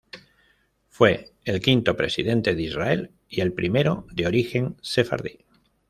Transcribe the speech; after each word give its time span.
Fue 0.87 1.29
el 1.45 1.61
quinto 1.61 1.95
presidente 1.95 2.55
de 2.55 2.63
Israel 2.63 3.11
y 3.29 3.41
el 3.41 3.53
primero 3.53 4.07
de 4.11 4.25
origen 4.25 4.75
sefardí. 4.81 5.45